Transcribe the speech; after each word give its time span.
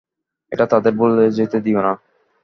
এটা 0.51 0.65
তাদের 0.65 0.93
ভুলে 0.97 1.25
যেতে 1.37 1.57
দিওনা। 1.65 1.93